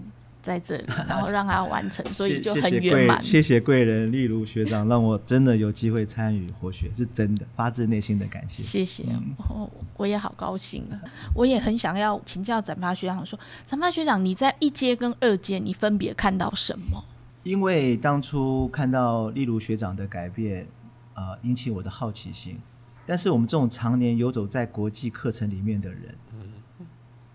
[0.42, 3.22] 在这里， 然后让他完成，所以就很圆满。
[3.22, 8.62] 谢谢贵人，例如学长，让我真的有机会参与活学，是真的发自内心的感谢。
[8.62, 9.05] 谢谢，
[9.48, 10.98] 我我也好高兴啊！
[11.35, 17.04] 我也很想要请教展发学长，说展发学长，你在一阶跟二阶，你分别看到什么？
[17.42, 20.67] 因为当初看到例如学长的改变，
[21.14, 22.58] 呃，引起我的好奇心。
[23.06, 26.14] 但是我们这种常年游走在国际课程里面的人，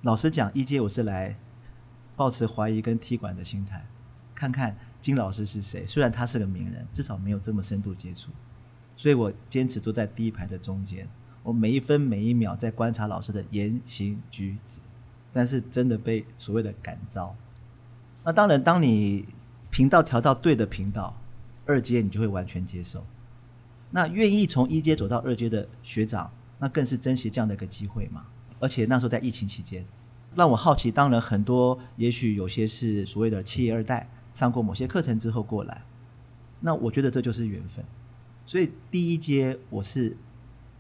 [0.04, 1.36] 老实讲，一阶我是来。
[2.16, 3.86] 抱持怀疑跟踢馆的心态，
[4.34, 5.86] 看看金老师是谁。
[5.86, 8.32] 虽然他是个名人，至少没有这么深度接触，
[8.96, 11.08] 所以我坚持坐在第一排的中间。
[11.44, 14.80] 我每一分每一秒在观察老师的言行举止，
[15.32, 17.36] 但是真的被所谓的感召。
[18.24, 19.28] 那当然，当你
[19.70, 21.16] 频道调到对的频道，
[21.68, 23.06] 二阶你就会完全接受。
[23.92, 28.26] 那愿意从一阶走到二阶的学长，那更是珍惜这样的一个机会嘛。
[28.60, 29.86] 而且那时候在疫情期间。
[30.36, 30.92] 让我好奇。
[30.92, 35.82] 当然，很多也许有些是所谓的企业二代，上过某些课程之后过来，
[36.60, 37.84] 那我觉得这就是缘分。
[38.46, 40.16] 所以第一阶我是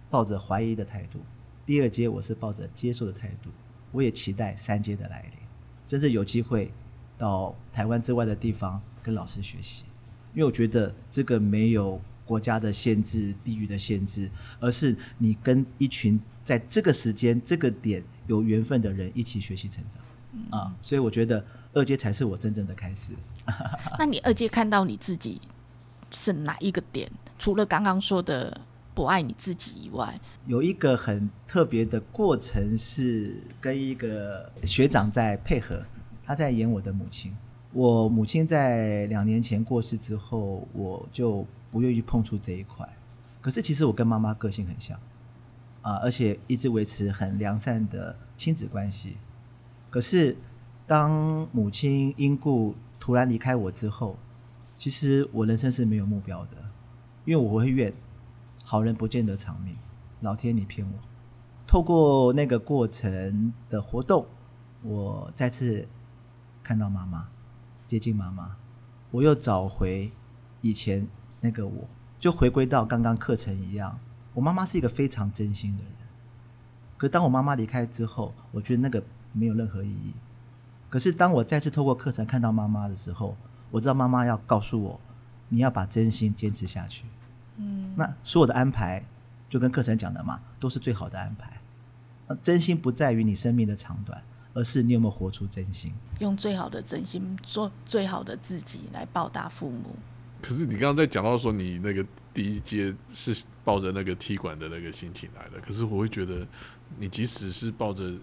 [0.10, 1.20] 抱着怀疑的态度，
[1.66, 3.49] 第二阶我是抱着接受的态度，
[3.91, 5.39] 我也期待三阶的来临，
[5.86, 6.72] 真正有机会
[7.18, 9.86] 到台湾之外的地方跟老师学习，
[10.34, 14.30] 因为我觉得这个没有国家的限制、地域的限制，
[14.60, 23.13] 而是你跟一群在这个时间、这个点有缘分的人一起学习成长啊，所以我觉得二阶才是我真正的开始。
[23.99, 25.39] 那你二阶看到你自己
[26.11, 27.09] 是哪一个点？
[27.38, 28.59] 除了刚刚说的
[28.93, 35.84] 不爱你自己以外，有一个很特别的过程是跟一个学长在配合，
[36.26, 37.36] 他在演我的母亲。
[37.73, 42.88] 我母亲在两年前过世之后，我就不愿意碰触这一块。
[43.41, 44.97] 可是其实我跟妈妈个性很像
[45.86, 49.18] 啊，而且一直维持很良善的亲子关系。
[49.92, 50.36] 可是
[50.88, 54.18] 当母亲因故突然离开我之后，
[54.80, 56.58] 其实我人生是没有目标的，
[57.24, 57.94] 因为我会怨
[58.64, 59.78] 好人不见得长命，
[60.22, 60.94] 老天你骗我。
[61.68, 64.26] 透过那个过程的活动，
[64.82, 65.88] 我再次
[66.64, 67.28] 看到妈妈，
[67.86, 68.56] 接近妈妈，
[69.12, 70.12] 我又找回
[70.62, 71.08] 以前
[71.42, 71.88] 那个我，
[72.20, 74.00] 就回归到刚刚课程一样。
[74.36, 75.92] 我妈妈是一个非常真心的人，
[76.98, 80.14] 可当我妈妈离开之后，我觉得那个没有任何意义。
[80.90, 83.36] 可是当我再次透过课程看到妈妈的时候，
[83.72, 85.00] 我知道妈妈要告诉我，
[85.50, 87.06] 你要把真心坚持下去。
[87.58, 89.04] 嗯，那所有的安排，
[89.50, 91.60] 就跟课程讲的嘛，都是最好的安排。
[92.28, 94.22] 那真心不在于你生命的长短，
[94.54, 95.94] 而是你有没有活出真心。
[96.20, 99.96] 用最好的真心做最好的自己来报答父母。
[100.48, 106.46] 可是你刚刚在讲到说你那个第一阶是抱着那个踢馆的那个心情来的，可是我会觉得
[107.00, 108.14] 你即使是抱着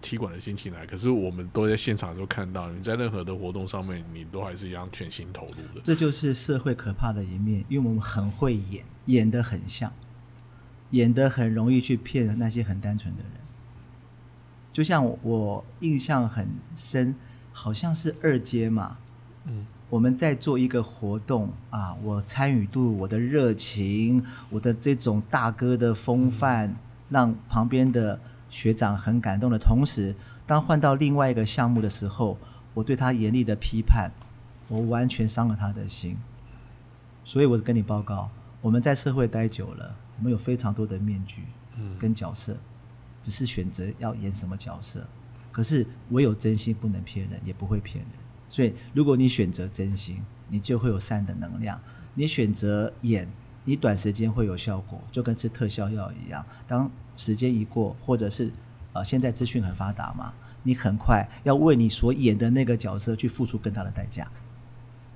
[0.00, 5.80] 踢馆的心情来，可是我们都在现场都看到你在任何的活动上面，你都还是一样全心投入的。
[5.82, 9.92] 这就是社会可怕的一面，因为我们很会演，演得很像，
[10.90, 13.32] 演得很容易去骗那些很单纯的人。
[14.72, 17.16] 就像我印象很深，
[17.52, 18.98] 好像是二阶嘛，
[19.46, 26.74] 嗯，我们在做一个活动啊，我参与度、我的热情、我的这种大哥的风范，
[27.10, 28.18] 让旁边的
[28.50, 30.14] 学长很感动的同时，
[30.46, 32.36] 当换到另外一个项目的时候，
[32.72, 34.10] 我对他严厉的批判，
[34.68, 36.16] 我完全伤了他的心。
[37.22, 38.28] 所以我跟你报告，
[38.60, 41.42] 我们在社会待久了，我们有非常多的面具
[41.78, 42.56] 嗯跟角色，
[43.22, 45.06] 只是选择要演什么角色。
[45.52, 48.23] 可是唯有真心不能骗人，也不会骗人。
[48.54, 51.76] 所以，如果你选择真心，你就会有善的能量；
[52.14, 53.28] 你选择演，
[53.64, 56.46] 你短时间会有效果，就跟吃特效药一样。
[56.68, 58.52] 当时间一过，或者是
[58.92, 60.32] 呃，现在资讯很发达嘛，
[60.62, 64.30] 你很快要为你所演的那个角色去付出更大的代价。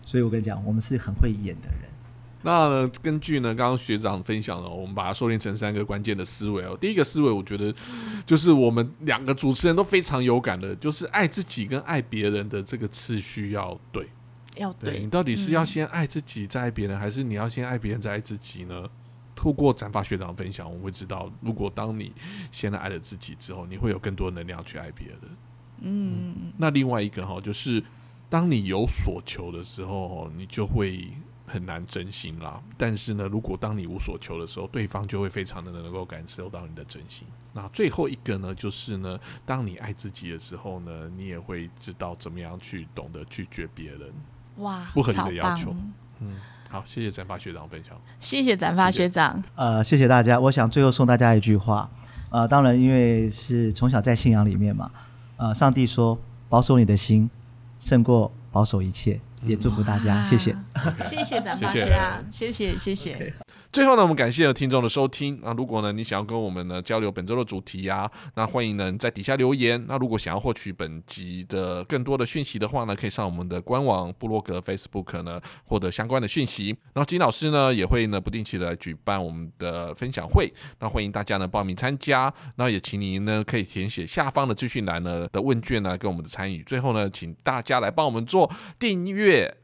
[0.05, 1.88] 所以我跟你讲，我们是很会演的人。
[2.43, 6.77] 那呢根据呢刚刚学长分享了，我们把它收敛成三个关键的思维哦。
[6.81, 7.75] 第一个思维，我觉得
[8.25, 14.09] 就是我们两个主持人都非常有感的，就是爱自己跟爱别人的这个次序要对。
[14.57, 18.89] 要对对你到底是要嗯先爱自己再爱别人，还是你要先爱别人再爱自己呢？
[19.37, 22.13] 透过展发学长分享，我们会知道，如果当你
[22.51, 25.19] 先爱了自己之后，你会有更多能量去爱别人。
[25.83, 27.81] 嗯，那另外一个哈，就是
[28.29, 31.09] 当你有所求的时候，你就会
[31.49, 32.61] 很难真心啦。
[32.77, 37.27] 但是呢，如果当你无所求的时候，对方就会非常的能够感受到你的真心。
[37.53, 44.13] 那最后一个呢，就是呢，当你爱自己的时候呢，你也会知道怎么样去懂得拒绝别人。
[44.59, 45.75] 哇，不合理的要求
[46.21, 46.37] 嗯，
[46.69, 47.97] 好，谢谢展发学长分享。
[48.21, 49.43] 谢谢展发谢谢学长。
[49.55, 50.39] 呃，谢谢大家。
[50.39, 51.89] 我想最后送大家一句话，
[52.31, 54.91] 呃，当然因为是从小在信仰里面嘛，
[55.37, 56.19] 呃，上帝说
[56.49, 57.31] 保守你的心
[57.79, 60.57] 胜过保守一切，也祝福大家，谢谢。
[61.01, 61.81] 谢谢展发谢
[62.31, 63.35] 谢谢谢谢谢。
[63.71, 65.39] 最后呢，我们感谢听众的收听。
[65.43, 69.83] 那如果呢，你想要跟我们呢交流本周的主题啊，那欢迎呢在底下留言。
[69.87, 76.69] 那如果想要获取本集的更多的讯息的话呢，可以上我们的官网、部落格、Facebook 呢获得相关的讯息。
[76.95, 82.33] 然后金老师呢也会呢不定期的举办我们的分享会，那欢迎大家呢报名参加。
[82.57, 86.63] 那也请您呢可以填写下方的资讯栏呢的问卷呢跟我们的参与。
[86.63, 89.07] 最后呢，请大家来帮我们做订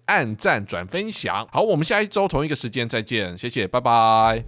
[0.06, 1.46] 按赞、转分享。
[1.50, 4.44] 好，我们下一周同一个时间再见，谢谢，拜拜。